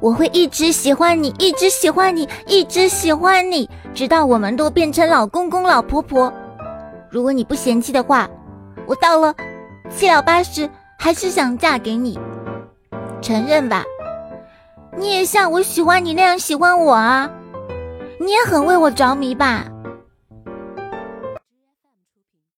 [0.00, 6.32] 我会一直喜欢你一直喜欢你一直喜欢你直到我们都变成老公公老婆婆。
[7.10, 8.28] 如果你不嫌弃的话
[8.86, 9.34] 我到了
[9.90, 10.68] 七老八十
[10.98, 12.18] 还是想嫁给你。
[13.20, 13.84] 承认吧。
[14.96, 17.30] 你也像我喜欢你那样喜欢我啊。
[18.18, 19.64] 你也很为我着迷吧。